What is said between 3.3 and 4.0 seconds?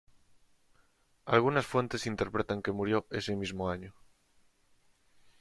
mismo año.